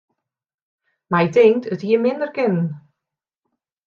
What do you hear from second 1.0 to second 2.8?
My tinkt, it hie minder kinnen.